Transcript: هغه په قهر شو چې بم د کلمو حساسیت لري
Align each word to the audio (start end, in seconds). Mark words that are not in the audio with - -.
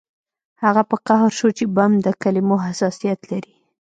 هغه 0.63 0.81
په 0.89 0.95
قهر 1.07 1.31
شو 1.39 1.49
چې 1.57 1.65
بم 1.75 1.91
د 2.05 2.07
کلمو 2.21 2.57
حساسیت 2.67 3.19
لري 3.31 3.53